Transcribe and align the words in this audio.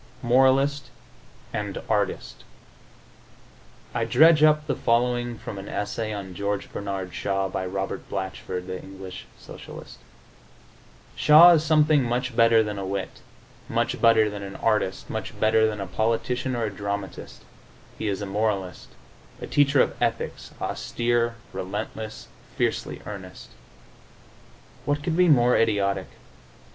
XVIII 0.21 0.29
MORALIST 0.29 0.89
AND 1.53 1.77
ARTIST 1.87 2.43
I 3.93 4.03
dredge 4.03 4.41
up 4.41 4.65
the 4.65 4.75
following 4.75 5.37
from 5.37 5.59
an 5.59 5.69
essay 5.69 6.11
on 6.11 6.33
George 6.33 6.73
Bernard 6.73 7.13
Shaw 7.13 7.47
by 7.47 7.67
Robert 7.67 8.09
Blatchford, 8.09 8.65
the 8.65 8.81
English 8.81 9.27
Socialist: 9.37 9.99
"Shaw 11.15 11.51
is 11.51 11.63
something 11.63 12.01
much 12.01 12.35
better 12.35 12.63
than 12.63 12.79
a 12.79 12.83
wit, 12.83 13.21
much 13.69 14.01
better 14.01 14.27
than 14.27 14.41
an 14.41 14.55
artist, 14.55 15.07
much 15.07 15.39
better 15.39 15.67
than 15.67 15.79
a 15.79 15.85
politician 15.85 16.55
or 16.55 16.63
a 16.63 16.71
dramatist; 16.71 17.43
he 17.99 18.07
is 18.07 18.23
a 18.23 18.25
moralist, 18.25 18.87
a 19.39 19.45
teacher 19.45 19.83
of 19.83 19.95
ethics, 20.01 20.49
austere, 20.59 21.35
relentless, 21.53 22.27
fiercely 22.55 23.03
earnest." 23.05 23.49
What 24.83 25.03
could 25.03 25.15
be 25.15 25.27
more 25.27 25.55
idiotic? 25.55 26.07